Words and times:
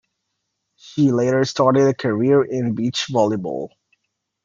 She 0.77 1.11
later 1.11 1.45
started 1.45 1.87
a 1.87 1.93
career 1.93 2.43
in 2.43 2.73
beach 2.73 3.05
volleyball. 3.11 3.69